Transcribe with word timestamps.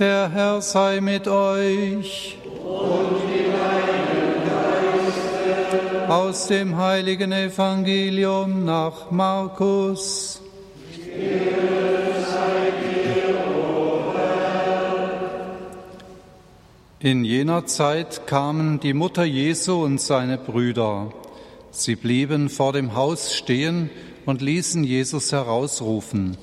Der 0.00 0.30
Herr 0.30 0.62
sei 0.62 1.02
mit 1.02 1.28
euch. 1.28 2.38
Und 2.64 3.28
mit 3.28 3.48
deinem 3.52 4.46
Geiste. 4.48 6.08
Aus 6.08 6.46
dem 6.46 6.78
heiligen 6.78 7.32
Evangelium 7.32 8.64
nach 8.64 9.10
Markus. 9.10 10.40
In 17.00 17.24
jener 17.26 17.66
Zeit 17.66 18.26
kamen 18.26 18.80
die 18.80 18.94
Mutter 18.94 19.24
Jesu 19.24 19.84
und 19.84 20.00
seine 20.00 20.38
Brüder. 20.38 21.12
Sie 21.72 21.96
blieben 21.96 22.48
vor 22.48 22.72
dem 22.72 22.94
Haus 22.94 23.34
stehen 23.34 23.90
und 24.24 24.40
ließen 24.40 24.82
Jesus 24.82 25.30
herausrufen. 25.30 26.38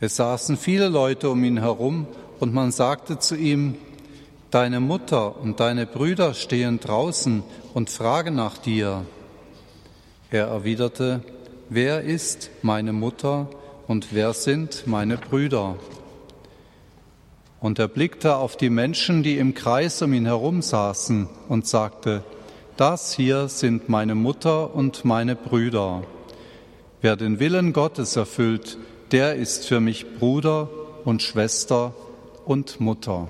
Es 0.00 0.16
saßen 0.16 0.56
viele 0.56 0.88
Leute 0.88 1.28
um 1.28 1.44
ihn 1.44 1.58
herum 1.58 2.06
und 2.42 2.52
man 2.52 2.72
sagte 2.72 3.20
zu 3.20 3.36
ihm, 3.36 3.76
Deine 4.50 4.80
Mutter 4.80 5.40
und 5.40 5.60
deine 5.60 5.86
Brüder 5.86 6.34
stehen 6.34 6.80
draußen 6.80 7.44
und 7.72 7.88
fragen 7.88 8.34
nach 8.34 8.58
dir. 8.58 9.06
Er 10.28 10.48
erwiderte, 10.48 11.22
Wer 11.68 12.02
ist 12.02 12.50
meine 12.62 12.92
Mutter 12.92 13.48
und 13.86 14.08
wer 14.10 14.32
sind 14.32 14.88
meine 14.88 15.18
Brüder? 15.18 15.76
Und 17.60 17.78
er 17.78 17.86
blickte 17.86 18.34
auf 18.34 18.56
die 18.56 18.70
Menschen, 18.70 19.22
die 19.22 19.38
im 19.38 19.54
Kreis 19.54 20.02
um 20.02 20.12
ihn 20.12 20.26
herum 20.26 20.62
saßen, 20.62 21.28
und 21.48 21.68
sagte, 21.68 22.24
Das 22.76 23.14
hier 23.14 23.46
sind 23.46 23.88
meine 23.88 24.16
Mutter 24.16 24.74
und 24.74 25.04
meine 25.04 25.36
Brüder. 25.36 26.02
Wer 27.02 27.14
den 27.14 27.38
Willen 27.38 27.72
Gottes 27.72 28.16
erfüllt, 28.16 28.78
der 29.12 29.36
ist 29.36 29.68
für 29.68 29.78
mich 29.78 30.18
Bruder 30.18 30.68
und 31.04 31.22
Schwester 31.22 31.94
und 32.44 32.80
Mutter. 32.80 33.28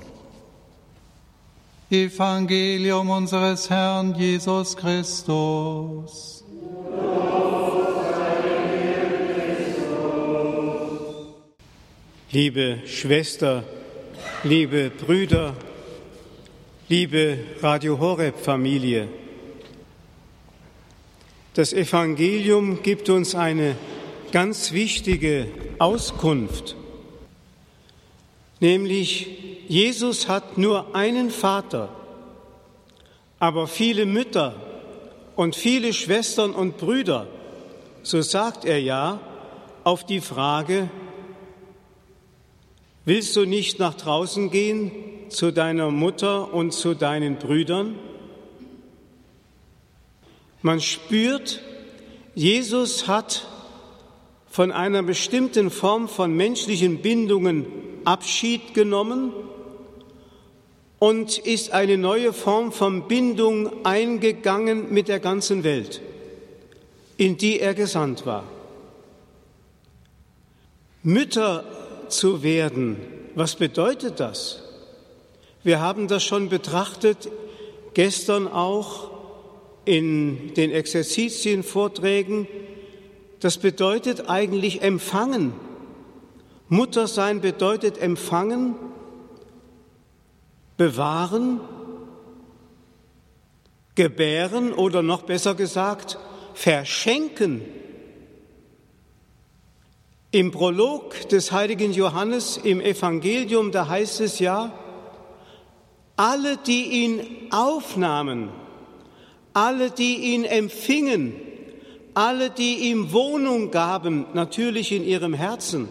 Evangelium 1.90 3.10
unseres 3.10 3.68
Herrn 3.68 4.14
Jesus 4.14 4.76
Christus. 4.76 6.44
Liebe 12.30 12.78
Schwester, 12.86 13.62
liebe 14.42 14.90
Brüder, 14.90 15.54
liebe 16.88 17.38
Radio 17.60 17.98
Horeb 17.98 18.38
Familie, 18.38 19.08
das 21.54 21.74
Evangelium 21.74 22.82
gibt 22.82 23.10
uns 23.10 23.34
eine 23.34 23.76
ganz 24.32 24.72
wichtige 24.72 25.48
Auskunft, 25.78 26.76
nämlich 28.62 29.28
Jesus 29.68 30.28
hat 30.28 30.56
nur 30.56 30.94
einen 30.94 31.30
Vater, 31.30 31.88
aber 33.38 33.66
viele 33.66 34.06
Mütter 34.06 34.54
und 35.36 35.56
viele 35.56 35.92
Schwestern 35.92 36.52
und 36.52 36.78
Brüder, 36.78 37.26
so 38.02 38.22
sagt 38.22 38.64
er 38.64 38.80
ja 38.80 39.20
auf 39.84 40.04
die 40.04 40.20
Frage, 40.20 40.88
willst 43.04 43.34
du 43.36 43.44
nicht 43.44 43.78
nach 43.78 43.94
draußen 43.94 44.50
gehen 44.50 44.92
zu 45.28 45.52
deiner 45.52 45.90
Mutter 45.90 46.52
und 46.54 46.72
zu 46.72 46.94
deinen 46.94 47.36
Brüdern? 47.36 47.98
Man 50.60 50.80
spürt, 50.80 51.60
Jesus 52.34 53.08
hat 53.08 53.48
von 54.48 54.70
einer 54.70 55.02
bestimmten 55.02 55.70
Form 55.70 56.08
von 56.08 56.36
menschlichen 56.36 56.98
Bindungen 56.98 57.66
Abschied 58.04 58.74
genommen 58.74 59.32
und 60.98 61.38
ist 61.38 61.72
eine 61.72 61.98
neue 61.98 62.32
Form 62.32 62.70
von 62.70 63.08
Bindung 63.08 63.84
eingegangen 63.84 64.92
mit 64.92 65.08
der 65.08 65.20
ganzen 65.20 65.64
Welt, 65.64 66.00
in 67.16 67.36
die 67.36 67.58
er 67.58 67.74
gesandt 67.74 68.24
war. 68.24 68.44
Mütter 71.02 71.64
zu 72.08 72.42
werden, 72.42 72.96
was 73.34 73.56
bedeutet 73.56 74.20
das? 74.20 74.62
Wir 75.64 75.80
haben 75.80 76.06
das 76.06 76.22
schon 76.22 76.48
betrachtet, 76.48 77.28
gestern 77.94 78.46
auch 78.46 79.10
in 79.84 80.54
den 80.54 80.70
Exerzitienvorträgen, 80.70 82.46
das 83.40 83.58
bedeutet 83.58 84.28
eigentlich 84.28 84.82
empfangen. 84.82 85.52
Mutter 86.72 87.06
sein 87.06 87.42
bedeutet 87.42 87.98
empfangen, 87.98 88.74
bewahren, 90.78 91.60
gebären 93.94 94.72
oder 94.72 95.02
noch 95.02 95.20
besser 95.24 95.54
gesagt, 95.54 96.18
verschenken. 96.54 97.60
Im 100.30 100.50
Prolog 100.50 101.28
des 101.28 101.52
heiligen 101.52 101.92
Johannes 101.92 102.56
im 102.56 102.80
Evangelium, 102.80 103.70
da 103.70 103.88
heißt 103.88 104.22
es 104.22 104.38
ja, 104.38 104.72
alle, 106.16 106.56
die 106.56 107.04
ihn 107.04 107.20
aufnahmen, 107.50 108.48
alle, 109.52 109.90
die 109.90 110.32
ihn 110.32 110.44
empfingen, 110.44 111.34
alle, 112.14 112.48
die 112.48 112.90
ihm 112.90 113.12
Wohnung 113.12 113.70
gaben, 113.70 114.24
natürlich 114.32 114.90
in 114.90 115.04
ihrem 115.04 115.34
Herzen, 115.34 115.90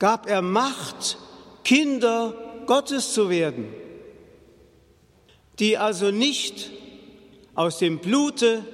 gab 0.00 0.28
er 0.28 0.42
Macht, 0.42 1.16
Kinder 1.62 2.34
Gottes 2.66 3.14
zu 3.14 3.30
werden, 3.30 3.72
die 5.60 5.78
also 5.78 6.10
nicht 6.10 6.70
aus 7.54 7.78
dem 7.78 8.00
Blute, 8.00 8.64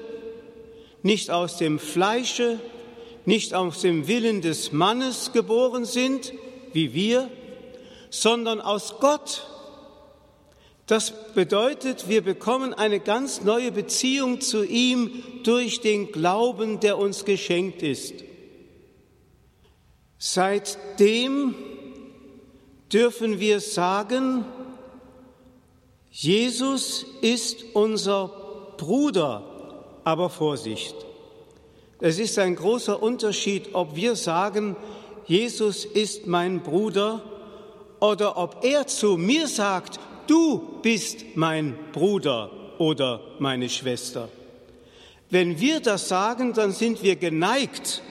nicht 1.02 1.30
aus 1.30 1.58
dem 1.58 1.78
Fleische, 1.78 2.58
nicht 3.26 3.52
aus 3.52 3.82
dem 3.82 4.08
Willen 4.08 4.40
des 4.40 4.72
Mannes 4.72 5.32
geboren 5.34 5.84
sind, 5.84 6.32
wie 6.72 6.94
wir, 6.94 7.28
sondern 8.08 8.62
aus 8.62 8.94
Gott 9.00 9.46
das 10.86 11.32
bedeutet, 11.34 12.08
wir 12.08 12.22
bekommen 12.22 12.72
eine 12.72 13.00
ganz 13.00 13.42
neue 13.42 13.72
Beziehung 13.72 14.40
zu 14.40 14.62
ihm 14.62 15.10
durch 15.42 15.80
den 15.80 16.12
Glauben, 16.12 16.78
der 16.78 16.96
uns 16.96 17.24
geschenkt 17.24 17.82
ist. 17.82 18.14
Seitdem 20.18 21.54
dürfen 22.92 23.38
wir 23.40 23.60
sagen, 23.60 24.44
Jesus 26.10 27.04
ist 27.20 27.64
unser 27.74 28.30
Bruder, 28.78 29.42
aber 30.04 30.30
Vorsicht. 30.30 30.94
Es 32.00 32.18
ist 32.18 32.38
ein 32.38 32.56
großer 32.56 33.02
Unterschied, 33.02 33.74
ob 33.74 33.96
wir 33.96 34.16
sagen, 34.16 34.76
Jesus 35.26 35.84
ist 35.84 36.26
mein 36.26 36.62
Bruder 36.62 37.22
oder 38.00 38.36
ob 38.36 38.64
er 38.64 38.86
zu 38.86 39.16
mir 39.16 39.48
sagt, 39.48 39.98
du 40.26 40.78
bist 40.82 41.24
mein 41.34 41.76
Bruder 41.92 42.50
oder 42.78 43.20
meine 43.38 43.68
Schwester. 43.68 44.28
Wenn 45.30 45.58
wir 45.58 45.80
das 45.80 46.08
sagen, 46.08 46.52
dann 46.52 46.72
sind 46.72 47.02
wir 47.02 47.16
geneigt, 47.16 48.02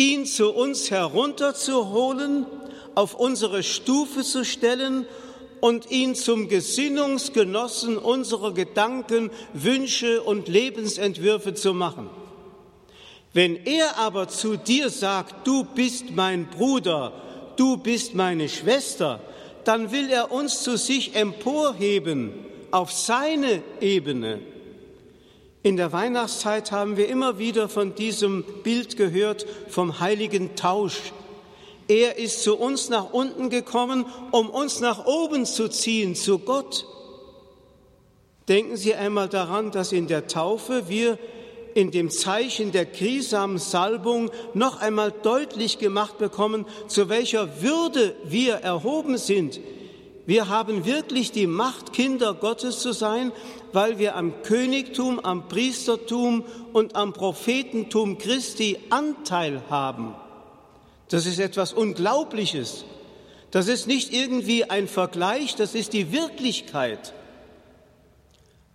ihn 0.00 0.24
zu 0.24 0.50
uns 0.50 0.90
herunterzuholen, 0.90 2.46
auf 2.94 3.14
unsere 3.14 3.62
Stufe 3.62 4.22
zu 4.22 4.46
stellen 4.46 5.06
und 5.60 5.90
ihn 5.90 6.14
zum 6.14 6.48
Gesinnungsgenossen 6.48 7.98
unserer 7.98 8.54
Gedanken, 8.54 9.30
Wünsche 9.52 10.22
und 10.22 10.48
Lebensentwürfe 10.48 11.52
zu 11.52 11.74
machen. 11.74 12.08
Wenn 13.34 13.56
er 13.66 13.98
aber 13.98 14.28
zu 14.28 14.56
dir 14.56 14.88
sagt, 14.88 15.46
du 15.46 15.64
bist 15.64 16.12
mein 16.12 16.48
Bruder, 16.48 17.12
du 17.56 17.76
bist 17.76 18.14
meine 18.14 18.48
Schwester, 18.48 19.20
dann 19.64 19.92
will 19.92 20.08
er 20.08 20.32
uns 20.32 20.62
zu 20.62 20.78
sich 20.78 21.14
emporheben 21.14 22.32
auf 22.70 22.90
seine 22.90 23.62
Ebene. 23.82 24.40
In 25.62 25.76
der 25.76 25.92
Weihnachtszeit 25.92 26.72
haben 26.72 26.96
wir 26.96 27.08
immer 27.08 27.38
wieder 27.38 27.68
von 27.68 27.94
diesem 27.94 28.44
Bild 28.62 28.96
gehört, 28.96 29.46
vom 29.68 30.00
heiligen 30.00 30.56
Tausch. 30.56 31.12
Er 31.86 32.16
ist 32.16 32.42
zu 32.42 32.56
uns 32.56 32.88
nach 32.88 33.12
unten 33.12 33.50
gekommen, 33.50 34.06
um 34.30 34.48
uns 34.48 34.80
nach 34.80 35.04
oben 35.04 35.44
zu 35.44 35.68
ziehen, 35.68 36.14
zu 36.14 36.38
Gott. 36.38 36.86
Denken 38.48 38.76
Sie 38.76 38.94
einmal 38.94 39.28
daran, 39.28 39.70
dass 39.70 39.92
in 39.92 40.06
der 40.06 40.28
Taufe 40.28 40.88
wir 40.88 41.18
in 41.74 41.90
dem 41.90 42.08
Zeichen 42.08 42.72
der 42.72 42.86
Krisamsalbung 42.86 44.30
noch 44.54 44.80
einmal 44.80 45.12
deutlich 45.12 45.78
gemacht 45.78 46.16
bekommen, 46.16 46.64
zu 46.88 47.10
welcher 47.10 47.60
Würde 47.60 48.16
wir 48.24 48.54
erhoben 48.54 49.18
sind. 49.18 49.60
Wir 50.30 50.48
haben 50.48 50.84
wirklich 50.84 51.32
die 51.32 51.48
Macht, 51.48 51.92
Kinder 51.92 52.34
Gottes 52.34 52.78
zu 52.78 52.92
sein, 52.92 53.32
weil 53.72 53.98
wir 53.98 54.14
am 54.14 54.42
Königtum, 54.44 55.18
am 55.18 55.48
Priestertum 55.48 56.44
und 56.72 56.94
am 56.94 57.12
Prophetentum 57.12 58.16
Christi 58.16 58.78
Anteil 58.90 59.60
haben. 59.70 60.14
Das 61.08 61.26
ist 61.26 61.40
etwas 61.40 61.72
Unglaubliches. 61.72 62.84
Das 63.50 63.66
ist 63.66 63.88
nicht 63.88 64.12
irgendwie 64.12 64.70
ein 64.70 64.86
Vergleich, 64.86 65.56
das 65.56 65.74
ist 65.74 65.94
die 65.94 66.12
Wirklichkeit. 66.12 67.12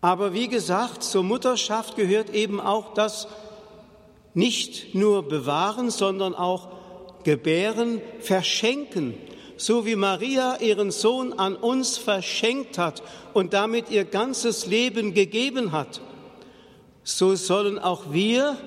Aber 0.02 0.34
wie 0.34 0.50
gesagt, 0.50 1.04
zur 1.04 1.24
Mutterschaft 1.24 1.96
gehört 1.96 2.31
eben 2.31 2.60
auch 2.60 2.96
das 2.96 3.30
nicht 4.34 4.94
nur 4.94 5.25
bewahren, 5.25 5.90
sondern 5.90 6.36
auch 6.36 6.68
gebären, 7.24 8.02
verschenken. 8.19 9.13
So 9.57 9.86
wie 9.86 9.96
Maria 9.96 10.57
ihren 10.57 10.92
Sohn 10.92 11.34
an 11.34 11.56
uns 11.56 11.98
verschenkt 11.98 12.78
hat 12.78 13.02
und 13.34 13.54
damit 13.54 13.90
ihr 13.90 14.04
ganzes 14.04 14.66
Leben 14.66 15.13
gegeben 15.13 15.72
hat, 15.72 16.02
so 17.04 17.36
sollen 17.36 17.80
auch 17.80 18.12
wir 18.12 18.57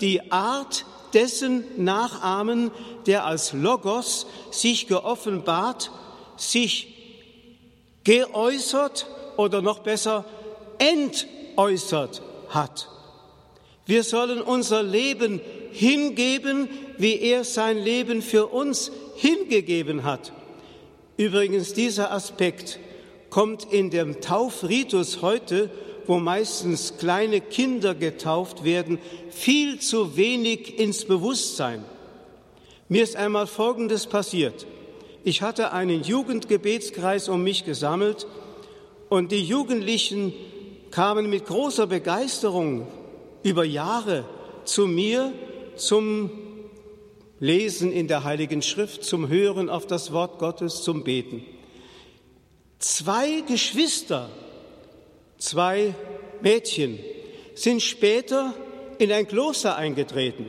die 0.00 0.30
Art 0.32 0.84
dessen 1.14 1.64
nachahmen, 1.76 2.70
der 3.06 3.24
als 3.24 3.52
Logos 3.52 4.26
sich 4.50 4.86
geoffenbart, 4.88 5.90
sich 6.36 6.88
geäußert 8.02 9.06
oder 9.36 9.62
noch 9.62 9.78
besser 9.78 10.24
entäußert 10.78 12.20
hat. 12.48 12.88
Wir 13.86 14.02
sollen 14.02 14.42
unser 14.42 14.82
Leben 14.82 15.40
hingeben, 15.72 16.68
wie 16.98 17.18
er 17.18 17.44
sein 17.44 17.78
Leben 17.78 18.22
für 18.22 18.46
uns 18.46 18.90
hingegeben 19.16 20.04
hat. 20.04 20.32
Übrigens, 21.16 21.74
dieser 21.74 22.12
Aspekt 22.12 22.78
kommt 23.30 23.72
in 23.72 23.90
dem 23.90 24.20
Taufritus 24.20 25.22
heute, 25.22 25.70
wo 26.06 26.18
meistens 26.18 26.98
kleine 26.98 27.40
Kinder 27.40 27.94
getauft 27.94 28.64
werden, 28.64 28.98
viel 29.30 29.80
zu 29.80 30.16
wenig 30.16 30.78
ins 30.78 31.04
Bewusstsein. 31.04 31.84
Mir 32.88 33.02
ist 33.02 33.16
einmal 33.16 33.46
Folgendes 33.46 34.06
passiert. 34.06 34.66
Ich 35.24 35.40
hatte 35.40 35.72
einen 35.72 36.02
Jugendgebetskreis 36.02 37.28
um 37.28 37.42
mich 37.42 37.64
gesammelt 37.64 38.26
und 39.08 39.32
die 39.32 39.42
Jugendlichen 39.42 40.34
kamen 40.90 41.30
mit 41.30 41.46
großer 41.46 41.86
Begeisterung 41.86 42.86
über 43.42 43.64
Jahre 43.64 44.24
zu 44.64 44.86
mir 44.86 45.32
zum 45.76 46.30
Lesen 47.44 47.92
in 47.92 48.08
der 48.08 48.24
Heiligen 48.24 48.62
Schrift, 48.62 49.04
zum 49.04 49.28
Hören 49.28 49.68
auf 49.68 49.86
das 49.86 50.12
Wort 50.12 50.38
Gottes, 50.38 50.82
zum 50.82 51.04
Beten. 51.04 51.44
Zwei 52.78 53.42
Geschwister, 53.42 54.30
zwei 55.36 55.94
Mädchen 56.40 56.98
sind 57.54 57.82
später 57.82 58.54
in 58.98 59.12
ein 59.12 59.28
Kloster 59.28 59.76
eingetreten. 59.76 60.46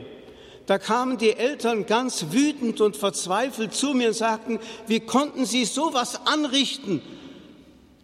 Da 0.67 0.77
kamen 0.77 1.17
die 1.17 1.33
Eltern 1.33 1.85
ganz 1.85 2.27
wütend 2.31 2.79
und 2.79 2.95
verzweifelt 2.95 3.73
zu 3.73 3.93
mir 3.93 4.07
und 4.07 4.13
sagten, 4.13 4.59
wie 4.87 5.01
konnten 5.01 5.45
Sie 5.45 5.65
sowas 5.65 6.25
anrichten, 6.25 7.01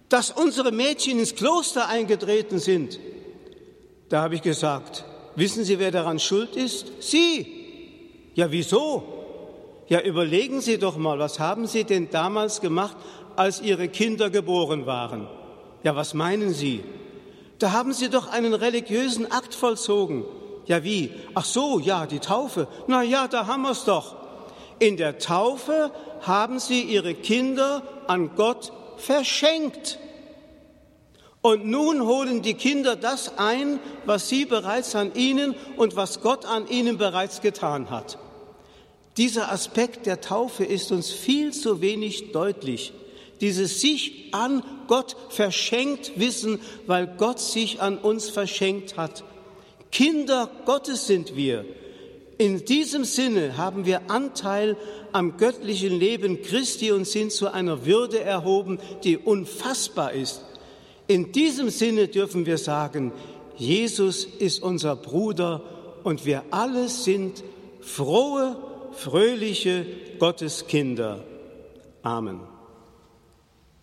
dass 0.10 0.32
unsere 0.32 0.74
Mädchen 0.74 1.18
ins 1.18 1.36
Kloster 1.36 1.88
eingetreten 1.88 2.60
sind? 2.60 3.00
Da 4.10 4.22
habe 4.24 4.36
ich 4.36 4.42
gesagt, 4.42 5.06
wissen 5.38 5.64
Sie, 5.64 5.80
wer 5.80 5.92
daran 5.92 6.20
schuld 6.20 6.58
ist? 6.58 6.88
Sie. 7.00 7.61
Ja, 8.34 8.52
wieso? 8.52 9.04
Ja, 9.88 10.00
überlegen 10.02 10.62
Sie 10.62 10.78
doch 10.78 10.96
mal, 10.96 11.20
was 11.20 11.40
haben 11.40 11.68
Sie 11.68 11.84
denn 11.84 12.10
damals 12.10 12.62
gemacht, 12.62 12.96
als 13.36 13.62
Ihre 13.62 13.90
Kinder 13.90 14.30
geboren 14.30 14.86
waren? 14.86 15.28
Ja, 15.84 15.96
was 15.96 16.14
meinen 16.14 16.54
Sie? 16.54 16.84
Da 17.60 17.74
haben 17.74 17.94
Sie 17.94 18.10
doch 18.10 18.30
einen 18.32 18.54
religiösen 18.54 19.32
Akt 19.32 19.54
vollzogen. 19.54 20.24
Ja, 20.66 20.84
wie? 20.84 21.12
Ach 21.34 21.46
so, 21.46 21.80
ja, 21.80 22.06
die 22.06 22.20
Taufe. 22.20 22.68
Na 22.88 23.04
ja, 23.04 23.28
da 23.28 23.48
haben 23.48 23.64
wir 23.64 23.72
es 23.72 23.84
doch. 23.84 24.16
In 24.80 24.98
der 24.98 25.20
Taufe 25.20 25.92
haben 26.22 26.60
Sie 26.60 26.82
Ihre 26.84 27.14
Kinder 27.14 27.84
an 28.08 28.32
Gott 28.36 28.72
verschenkt. 28.98 30.00
Und 31.42 31.66
nun 31.66 32.06
holen 32.06 32.44
die 32.44 32.54
Kinder 32.54 32.96
das 32.96 33.38
ein, 33.38 33.80
was 34.06 34.30
sie 34.30 34.46
bereits 34.46 34.96
an 34.96 35.14
ihnen 35.16 35.56
und 35.76 35.96
was 35.96 36.22
Gott 36.22 36.46
an 36.46 36.68
ihnen 36.68 36.98
bereits 36.98 37.42
getan 37.42 37.90
hat. 37.90 38.20
Dieser 39.18 39.52
Aspekt 39.52 40.06
der 40.06 40.22
Taufe 40.22 40.64
ist 40.64 40.92
uns 40.92 41.12
viel 41.12 41.52
zu 41.52 41.82
wenig 41.82 42.32
deutlich. 42.32 42.94
Dieses 43.42 43.82
sich 43.82 44.30
an 44.34 44.64
Gott 44.88 45.16
verschenkt 45.30 46.14
wissen, 46.16 46.60
weil 46.86 47.08
Gott 47.18 47.40
sich 47.40 47.82
an 47.82 47.98
uns 47.98 48.30
verschenkt 48.30 48.98
hat. 48.98 49.24
Kinder 49.92 50.50
Gottes 50.66 51.08
sind 51.08 51.36
wir. 51.36 51.66
In 52.38 52.66
diesem 52.66 53.04
Sinne 53.04 53.58
haben 53.58 53.86
wir 53.86 54.10
Anteil 54.10 54.78
am 55.12 55.38
göttlichen 55.38 56.00
Leben 56.00 56.42
Christi 56.42 56.92
und 56.92 57.06
sind 57.06 57.32
zu 57.32 57.52
einer 57.52 57.86
Würde 57.86 58.20
erhoben, 58.20 58.80
die 59.04 59.18
unfassbar 59.18 60.14
ist. 60.14 60.42
In 61.12 61.34
diesem 61.34 61.70
Sinne 61.70 62.08
dürfen 62.08 62.46
wir 62.46 62.58
sagen, 62.58 63.12
Jesus 63.58 64.24
ist 64.24 64.64
unser 64.64 64.96
Bruder 64.96 65.62
und 66.06 66.26
wir 66.26 66.44
alle 66.52 66.88
sind 66.88 67.44
frohe, 67.82 68.56
fröhliche 68.94 69.86
Gotteskinder. 70.20 71.22
Amen. 72.02 72.51